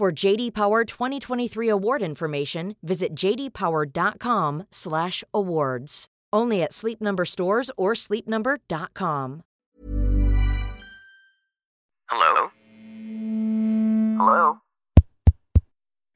[0.00, 5.92] For JD Power 2023 award information, visit jdpower.com/awards.
[6.32, 9.44] Only at Sleep Number stores or sleepnumber.com.
[12.08, 12.48] Hello?
[14.16, 14.64] Hello?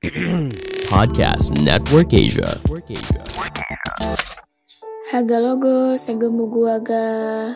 [0.89, 2.57] Podcast Network Asia.
[5.13, 7.53] Haga logo, segemu guaga.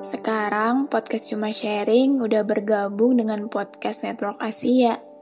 [0.00, 5.12] Sekarang podcast cuma sharing udah bergabung dengan podcast Network Asia.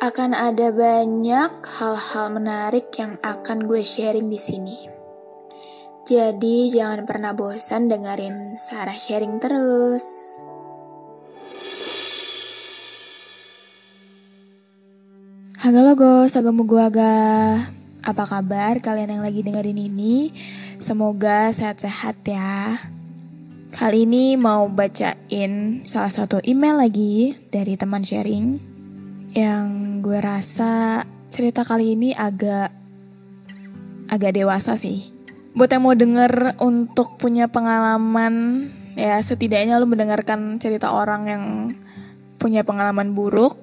[0.00, 4.88] Akan ada banyak hal-hal menarik yang akan gue sharing di sini.
[6.08, 10.40] Jadi jangan pernah bosan dengerin Sarah sharing terus.
[15.60, 17.16] Halo logo, sagemu gua aga.
[18.00, 20.32] Apa kabar kalian yang lagi dengerin ini?
[20.80, 22.88] Semoga sehat-sehat ya.
[23.76, 28.70] Kali ini mau bacain salah satu email lagi dari teman sharing
[29.30, 32.72] yang gue rasa cerita kali ini agak
[34.08, 35.12] agak dewasa sih.
[35.52, 38.66] Buat yang mau denger untuk punya pengalaman
[38.98, 41.44] ya setidaknya lu mendengarkan cerita orang yang
[42.40, 43.60] punya pengalaman buruk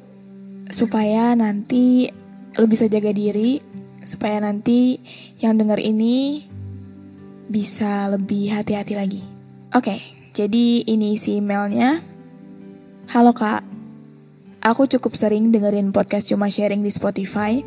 [0.70, 2.08] supaya nanti
[2.56, 3.60] lu bisa jaga diri
[4.08, 5.02] supaya nanti
[5.44, 6.48] yang denger ini
[7.52, 9.24] bisa lebih hati-hati lagi.
[9.76, 10.00] Oke,
[10.32, 12.00] jadi ini isi emailnya.
[13.12, 13.64] Halo kak,
[14.68, 17.64] aku cukup sering dengerin podcast cuma sharing di Spotify.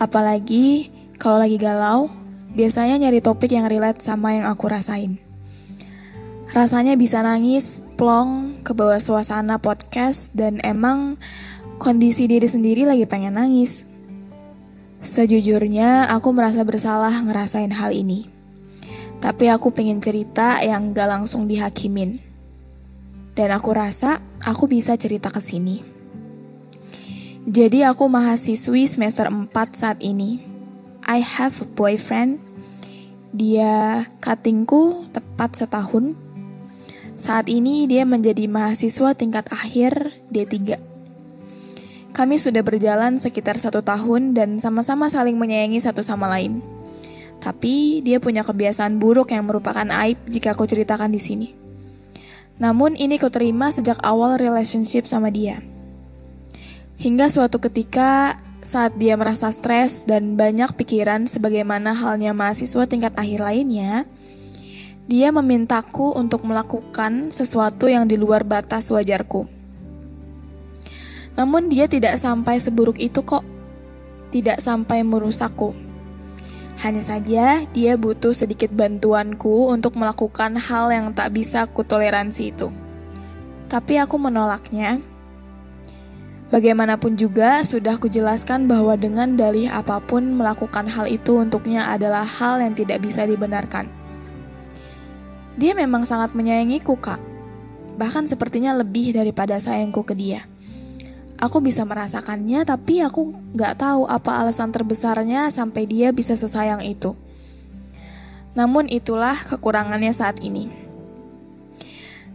[0.00, 0.88] Apalagi
[1.20, 2.08] kalau lagi galau,
[2.56, 5.20] biasanya nyari topik yang relate sama yang aku rasain.
[6.56, 11.20] Rasanya bisa nangis, plong, ke bawah suasana podcast, dan emang
[11.76, 13.84] kondisi diri sendiri lagi pengen nangis.
[15.04, 18.32] Sejujurnya, aku merasa bersalah ngerasain hal ini.
[19.20, 22.20] Tapi aku pengen cerita yang gak langsung dihakimin.
[23.36, 25.95] Dan aku rasa aku bisa cerita ke sini.
[27.46, 30.42] Jadi aku mahasiswi semester 4 saat ini.
[31.06, 32.42] I have a boyfriend.
[33.30, 36.18] Dia cuttingku tepat setahun.
[37.14, 40.74] Saat ini dia menjadi mahasiswa tingkat akhir D3.
[42.10, 46.58] Kami sudah berjalan sekitar satu tahun dan sama-sama saling menyayangi satu sama lain.
[47.38, 51.48] Tapi dia punya kebiasaan buruk yang merupakan aib jika aku ceritakan di sini.
[52.58, 55.75] Namun ini ku terima sejak awal relationship sama dia.
[56.96, 63.44] Hingga suatu ketika saat dia merasa stres dan banyak pikiran sebagaimana halnya mahasiswa tingkat akhir
[63.44, 64.08] lainnya,
[65.06, 69.46] dia memintaku untuk melakukan sesuatu yang di luar batas wajarku.
[71.36, 73.44] Namun dia tidak sampai seburuk itu kok.
[74.32, 75.76] Tidak sampai merusakku.
[76.82, 82.68] Hanya saja dia butuh sedikit bantuanku untuk melakukan hal yang tak bisa kutoleransi itu.
[83.68, 84.98] Tapi aku menolaknya.
[86.46, 92.62] Bagaimanapun juga sudah kujelaskan bahwa dengan dalih apa pun melakukan hal itu untuknya adalah hal
[92.62, 93.90] yang tidak bisa dibenarkan.
[95.58, 97.18] Dia memang sangat menyayangiku, Kak.
[97.98, 100.46] Bahkan sepertinya lebih daripada sayangku ke dia.
[101.36, 107.18] Aku bisa merasakannya, tapi aku gak tahu apa alasan terbesarnya sampai dia bisa sesayang itu.
[108.54, 110.70] Namun itulah kekurangannya saat ini.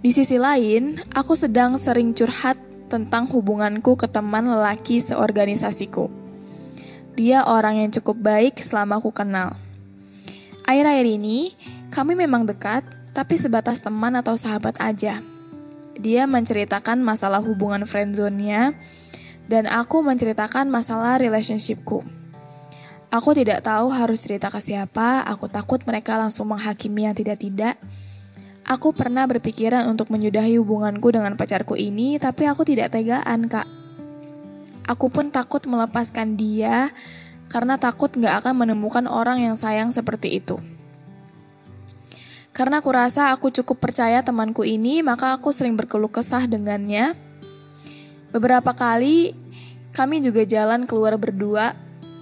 [0.01, 2.57] Di sisi lain, aku sedang sering curhat
[2.91, 6.11] tentang hubunganku ke teman lelaki seorganisasiku.
[7.15, 9.55] Dia orang yang cukup baik selama aku kenal.
[10.67, 11.55] Akhir-akhir ini,
[11.87, 12.83] kami memang dekat,
[13.15, 15.23] tapi sebatas teman atau sahabat aja.
[15.95, 18.75] Dia menceritakan masalah hubungan friendzone-nya
[19.47, 22.03] dan aku menceritakan masalah relationshipku.
[23.11, 27.75] Aku tidak tahu harus cerita ke siapa, aku takut mereka langsung menghakimi yang tidak-tidak.
[28.71, 33.67] Aku pernah berpikiran untuk menyudahi hubunganku dengan pacarku ini, tapi aku tidak tegaan, Kak.
[34.87, 36.87] Aku pun takut melepaskan dia
[37.51, 40.55] karena takut gak akan menemukan orang yang sayang seperti itu.
[42.55, 47.11] Karena aku rasa aku cukup percaya temanku ini, maka aku sering berkeluh kesah dengannya.
[48.31, 49.35] Beberapa kali
[49.91, 51.75] kami juga jalan keluar berdua,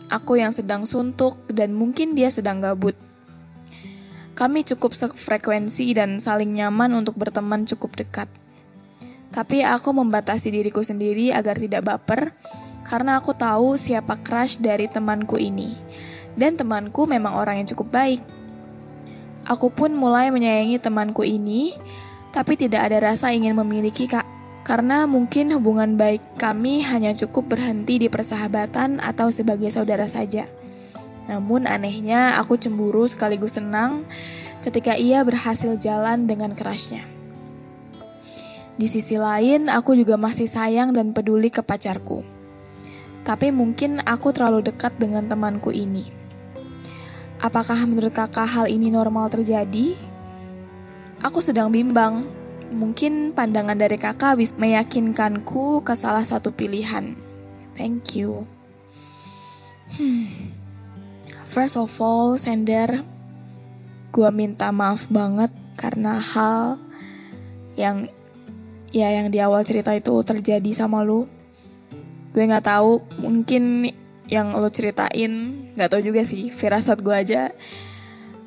[0.09, 3.08] aku yang sedang suntuk dan mungkin dia sedang gabut.
[4.39, 8.31] Kami cukup sefrekuensi dan saling nyaman untuk berteman cukup dekat.
[9.35, 12.31] Tapi aku membatasi diriku sendiri agar tidak baper
[12.87, 15.75] karena aku tahu siapa crush dari temanku ini.
[16.39, 18.23] Dan temanku memang orang yang cukup baik.
[19.43, 21.75] Aku pun mulai menyayangi temanku ini,
[22.31, 24.23] tapi tidak ada rasa ingin memiliki kak.
[24.63, 30.47] Karena mungkin hubungan baik kami hanya cukup berhenti di persahabatan atau sebagai saudara saja.
[31.29, 34.09] Namun anehnya aku cemburu sekaligus senang
[34.65, 37.05] ketika ia berhasil jalan dengan kerasnya.
[38.79, 42.25] Di sisi lain, aku juga masih sayang dan peduli ke pacarku.
[43.27, 46.09] Tapi mungkin aku terlalu dekat dengan temanku ini.
[47.43, 49.99] Apakah menurut kakak hal ini normal terjadi?
[51.21, 52.25] Aku sedang bimbang.
[52.71, 57.19] Mungkin pandangan dari kakak bisa meyakinkanku ke salah satu pilihan.
[57.75, 58.47] Thank you.
[59.99, 60.48] Hmm.
[61.59, 63.03] First of all, Sender,
[64.15, 66.79] gue minta maaf banget karena hal
[67.75, 68.07] yang
[68.95, 71.27] ya yang di awal cerita itu terjadi sama lu.
[72.31, 73.91] Gue nggak tahu mungkin
[74.31, 77.51] yang lo ceritain nggak tahu juga sih firasat gue aja.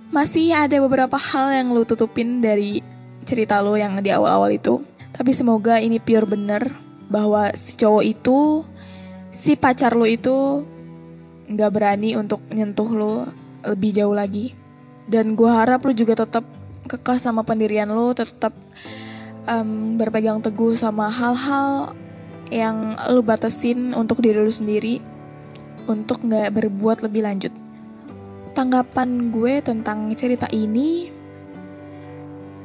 [0.08, 2.80] Masih ada beberapa hal yang lo tutupin dari
[3.28, 4.80] cerita lo yang di awal-awal itu.
[5.12, 6.64] Tapi semoga ini pure bener
[7.12, 8.64] bahwa si cowok itu
[9.28, 10.64] si pacar lo itu
[11.52, 13.14] nggak berani untuk nyentuh lo
[13.62, 14.56] lebih jauh lagi
[15.06, 16.42] dan gue harap lo juga tetap
[16.88, 18.54] kekeh sama pendirian lo tetap
[19.46, 21.94] um, berpegang teguh sama hal-hal
[22.52, 25.00] yang lu batasin untuk diri lu sendiri
[25.88, 27.52] untuk nggak berbuat lebih lanjut.
[28.52, 31.08] Tanggapan gue tentang cerita ini,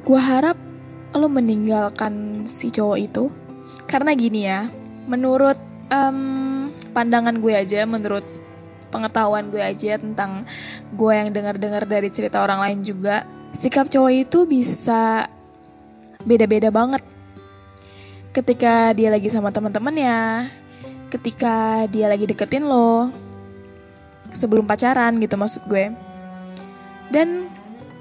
[0.03, 0.59] gue harap
[1.15, 3.31] lu meninggalkan si cowok itu
[3.87, 4.67] karena gini ya,
[5.07, 5.55] menurut
[5.87, 8.27] um, pandangan gue aja, menurut
[8.89, 10.47] pengetahuan gue aja tentang
[10.95, 15.27] gue yang dengar-dengar dari cerita orang lain juga, sikap cowok itu bisa
[16.23, 17.03] beda-beda banget
[18.37, 20.45] ketika dia lagi sama teman-temannya,
[21.09, 23.09] ketika dia lagi deketin lo,
[24.29, 25.89] sebelum pacaran gitu maksud gue.
[27.09, 27.49] Dan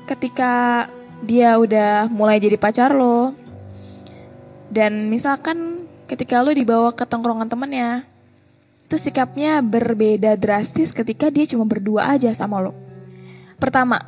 [0.04, 0.84] ketika
[1.24, 3.32] dia udah mulai jadi pacar lo,
[4.68, 8.04] dan misalkan ketika lo dibawa ke tongkrongan temennya,
[8.86, 12.70] itu sikapnya berbeda drastis ketika dia cuma berdua aja sama lo.
[13.58, 13.98] Pertama,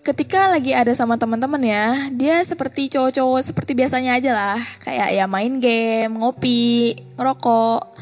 [0.00, 5.28] ketika lagi ada sama teman-teman ya, dia seperti cowok-cowok seperti biasanya aja lah, kayak ya
[5.28, 7.92] main game, ngopi, ngerokok,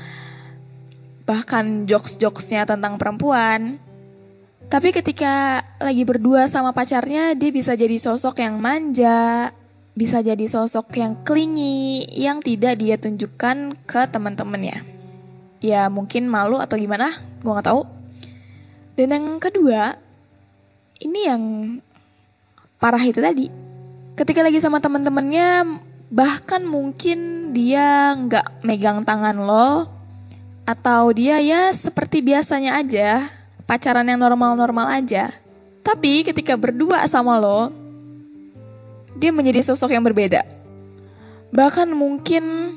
[1.27, 3.83] bahkan jokes-jokesnya tentang perempuan.
[4.71, 9.51] Tapi ketika lagi berdua sama pacarnya, dia bisa jadi sosok yang manja,
[9.99, 15.02] bisa jadi sosok yang klingi, yang tidak dia tunjukkan ke teman-temannya.
[15.63, 17.87] Ya mungkin malu atau gimana, gue nggak tahu.
[18.99, 19.95] Dan yang kedua,
[20.99, 21.43] ini yang
[22.83, 23.47] parah itu tadi.
[24.19, 25.65] Ketika lagi sama temen-temennya,
[26.11, 29.87] bahkan mungkin dia nggak megang tangan lo,
[30.67, 33.31] atau dia ya seperti biasanya aja,
[33.65, 35.31] pacaran yang normal-normal aja.
[35.87, 37.71] Tapi ketika berdua sama lo,
[39.15, 40.43] dia menjadi sosok yang berbeda.
[41.55, 42.75] Bahkan mungkin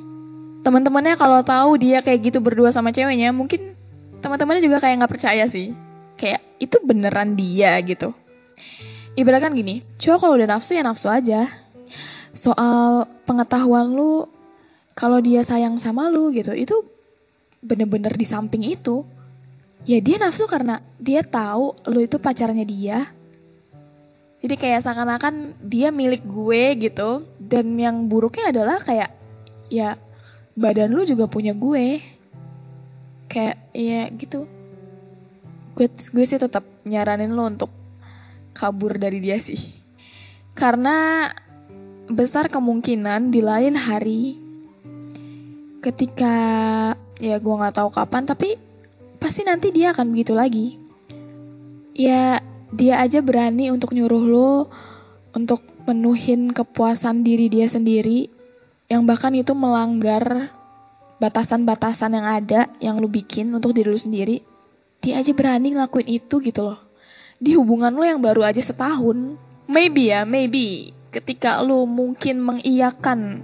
[0.65, 3.77] teman-temannya kalau tahu dia kayak gitu berdua sama ceweknya, mungkin
[4.25, 5.77] teman-temannya juga kayak nggak percaya sih.
[6.17, 8.17] Kayak itu beneran dia gitu.
[9.13, 11.45] Ibaratkan gini, cowok kalau udah nafsu ya nafsu aja.
[12.33, 14.25] Soal pengetahuan lu,
[14.97, 16.73] kalau dia sayang sama lu gitu, itu
[17.61, 19.05] bener-bener di samping itu.
[19.85, 23.05] Ya dia nafsu karena dia tahu lu itu pacarnya dia.
[24.41, 27.21] Jadi kayak seakan-akan dia milik gue gitu.
[27.37, 29.13] Dan yang buruknya adalah kayak
[29.69, 29.97] ya
[30.55, 31.99] badan lu juga punya gue.
[33.27, 34.47] Kayak ya gitu.
[35.75, 37.71] Gue, gue sih tetap nyaranin lo untuk
[38.55, 39.59] kabur dari dia sih.
[40.55, 41.27] Karena
[42.07, 44.39] besar kemungkinan di lain hari
[45.83, 46.33] ketika
[47.19, 48.57] ya gue nggak tahu kapan tapi
[49.21, 50.67] pasti nanti dia akan begitu lagi.
[51.95, 52.39] Ya
[52.71, 54.51] dia aja berani untuk nyuruh lo
[55.35, 58.34] untuk penuhin kepuasan diri dia sendiri
[58.91, 60.53] yang bahkan itu melanggar
[61.17, 64.43] batasan-batasan yang ada yang lu bikin untuk diri lu sendiri.
[65.01, 66.85] Dia aja berani ngelakuin itu gitu loh
[67.39, 69.35] di hubungan lo yang baru aja setahun,
[69.67, 73.43] maybe ya, maybe ketika lo mungkin mengiyakan,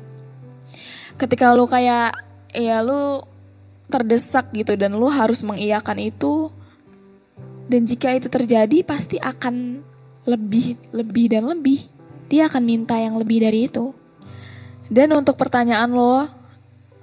[1.19, 2.15] ketika lo kayak
[2.55, 3.27] ya lo
[3.91, 6.48] terdesak gitu dan lo harus mengiyakan itu,
[7.67, 9.83] dan jika itu terjadi pasti akan
[10.24, 11.83] lebih, lebih dan lebih.
[12.31, 13.91] Dia akan minta yang lebih dari itu.
[14.91, 16.27] Dan untuk pertanyaan lo,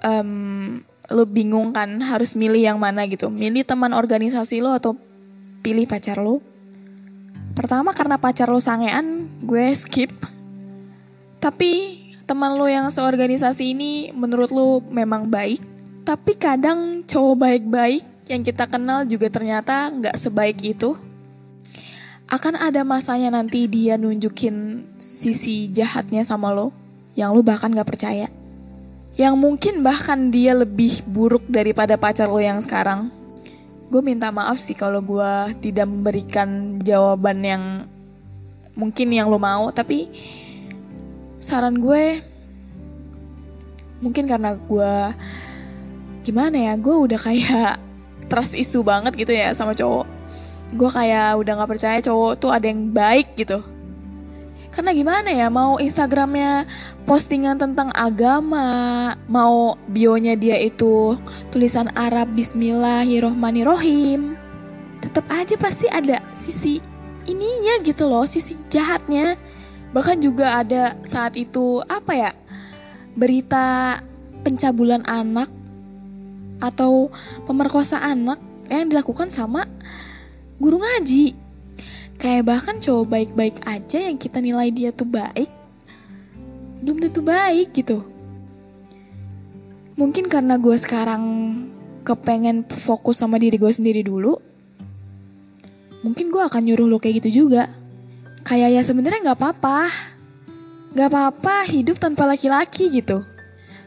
[0.04, 0.76] um,
[1.09, 4.92] lo bingung kan harus milih yang mana gitu, milih teman organisasi lo atau
[5.64, 6.45] pilih pacar lo?
[7.57, 10.12] Pertama karena pacar lo sangean, gue skip.
[11.40, 11.97] Tapi
[12.28, 15.64] teman lo yang seorganisasi ini menurut lo memang baik,
[16.04, 20.92] tapi kadang cowok baik-baik yang kita kenal juga ternyata nggak sebaik itu.
[22.28, 26.76] Akan ada masanya nanti dia nunjukin sisi jahatnya sama lo,
[27.19, 28.31] yang lo bahkan nggak percaya.
[29.19, 33.11] Yang mungkin bahkan dia lebih buruk daripada pacar lo yang sekarang.
[33.91, 37.65] Gue minta maaf sih kalau gue tidak memberikan jawaban yang
[38.79, 40.07] mungkin yang lo mau, tapi
[41.43, 42.23] saran gue
[43.99, 44.95] mungkin karena gue
[46.23, 47.83] gimana ya gue udah kayak
[48.31, 50.07] trust isu banget gitu ya sama cowok
[50.69, 53.59] gue kayak udah nggak percaya cowok tuh ada yang baik gitu
[54.78, 56.62] karena gimana ya mau Instagramnya
[57.02, 61.18] postingan tentang agama mau bionya dia itu
[61.50, 64.38] tulisan Arab Bismillahirrohmanirrohim
[65.02, 66.78] tetap aja pasti ada sisi
[67.26, 69.35] ininya gitu loh sisi jahatnya
[69.90, 72.30] bahkan juga ada saat itu apa ya
[73.18, 73.99] berita
[74.47, 75.50] pencabulan anak
[76.62, 77.11] atau
[77.50, 78.38] pemerkosa anak
[78.70, 79.66] yang dilakukan sama
[80.62, 81.48] guru ngaji.
[82.19, 85.51] Kayak bahkan cowok baik-baik aja yang kita nilai dia tuh baik,
[86.83, 88.03] belum tentu baik gitu.
[89.95, 91.23] Mungkin karena gue sekarang
[92.03, 94.35] kepengen fokus sama diri gue sendiri dulu,
[96.03, 97.71] mungkin gue akan nyuruh lo kayak gitu juga.
[98.43, 99.79] Kayak ya sebenarnya nggak apa-apa,
[100.89, 103.21] Gak apa-apa hidup tanpa laki-laki gitu.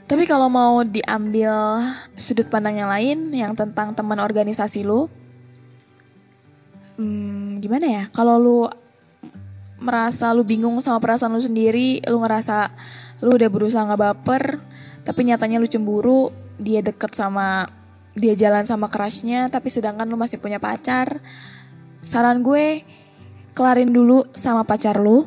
[0.05, 1.81] Tapi kalau mau diambil
[2.13, 5.09] sudut pandang yang lain yang tentang teman organisasi lu,
[7.01, 8.03] hmm, gimana ya?
[8.13, 8.61] Kalau lu
[9.81, 12.69] merasa lu bingung sama perasaan lu sendiri, lu ngerasa
[13.25, 14.61] lu udah berusaha nggak baper,
[15.01, 16.29] tapi nyatanya lu cemburu,
[16.61, 17.65] dia deket sama
[18.13, 21.17] dia jalan sama crushnya, tapi sedangkan lu masih punya pacar.
[22.05, 22.85] Saran gue,
[23.57, 25.25] kelarin dulu sama pacar lu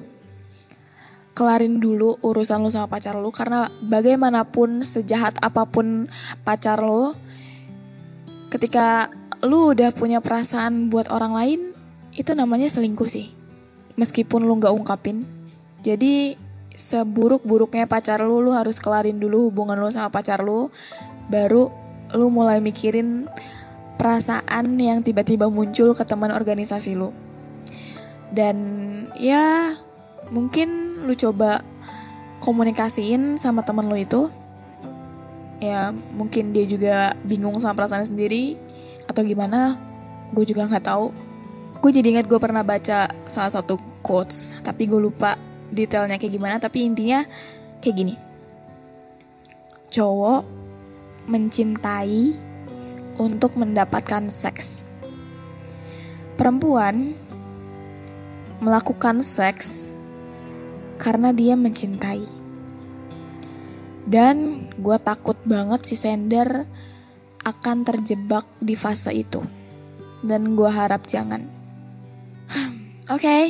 [1.34, 6.06] kelarin dulu urusan lu sama pacar lu karena bagaimanapun sejahat apa pun
[6.46, 7.10] pacar lu
[8.54, 9.10] ketika
[9.44, 11.60] lu udah punya perasaan buat orang lain
[12.16, 13.28] itu namanya selingkuh sih.
[14.00, 15.28] Meskipun lu nggak ungkapin.
[15.84, 16.40] Jadi
[16.74, 20.74] seburuk-buruknya pacar lu lu harus kelarin dulu hubungan lu sama pacar lu
[21.30, 21.70] baru
[22.10, 23.30] lu mulai mikirin
[23.94, 27.12] perasaan yang tiba-tiba muncul ke teman organisasi lu.
[28.34, 28.56] Dan
[29.14, 29.76] ya
[30.32, 31.62] mungkin lu coba
[32.42, 34.32] komunikasiin sama temen lu itu.
[35.62, 38.63] Ya mungkin dia juga bingung sama perasaannya sendiri
[39.04, 39.78] atau gimana
[40.32, 41.06] gue juga nggak tahu.
[41.80, 45.36] Gue jadi ingat gue pernah baca salah satu quotes tapi gue lupa
[45.72, 47.24] detailnya kayak gimana tapi intinya
[47.80, 48.14] kayak gini.
[49.92, 50.42] Cowok
[51.28, 52.34] mencintai
[53.20, 54.82] untuk mendapatkan seks.
[56.34, 57.14] Perempuan
[58.58, 59.94] melakukan seks
[60.98, 62.26] karena dia mencintai.
[64.04, 66.68] Dan gue takut banget si Sender
[67.44, 69.44] akan terjebak di fase itu.
[70.24, 71.44] Dan gue harap jangan.
[73.12, 73.42] Oke, okay,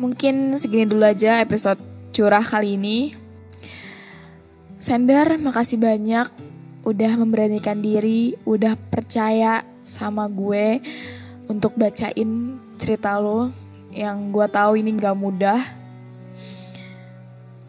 [0.00, 1.78] mungkin segini dulu aja episode
[2.10, 3.12] curah kali ini.
[4.80, 6.28] Sender, makasih banyak
[6.84, 10.80] udah memberanikan diri, udah percaya sama gue
[11.48, 13.48] untuk bacain cerita lo
[13.92, 15.60] yang gue tahu ini gak mudah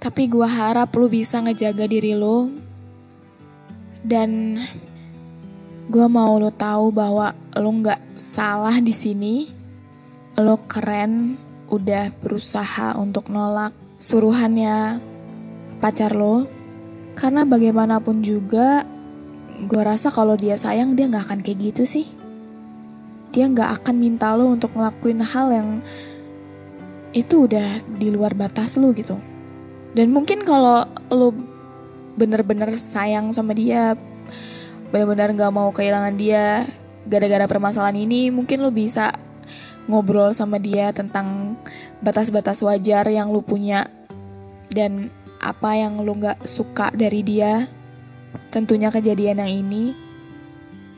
[0.05, 2.53] tapi gue harap lu bisa ngejaga diri lu.
[4.05, 4.62] Dan
[5.86, 9.36] gue mau lu tahu bahwa lu nggak salah di sini.
[10.36, 11.38] Lu keren,
[11.70, 15.00] udah berusaha untuk nolak suruhannya
[15.80, 16.50] pacar lo.
[17.15, 18.84] Karena bagaimanapun juga,
[19.56, 22.06] gue rasa kalau dia sayang dia nggak akan kayak gitu sih.
[23.32, 25.70] Dia nggak akan minta lo untuk ngelakuin hal yang
[27.15, 29.15] itu udah di luar batas lo gitu.
[29.96, 31.32] Dan mungkin kalau lo
[32.20, 33.96] bener-bener sayang sama dia,
[34.95, 36.63] bener-bener gak mau kehilangan dia
[37.03, 39.11] gara-gara permasalahan ini, mungkin lo bisa
[39.91, 41.59] ngobrol sama dia tentang
[41.99, 43.91] batas-batas wajar yang lo punya
[44.71, 45.11] dan
[45.43, 47.67] apa yang lo gak suka dari dia.
[48.55, 49.91] Tentunya kejadian yang ini.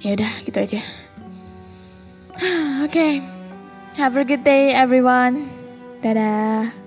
[0.05, 0.81] Ya udah, gitu aja.
[2.85, 2.85] Oke.
[2.85, 3.13] okay.
[3.97, 5.49] Have a good day everyone.
[6.05, 6.86] Dadah.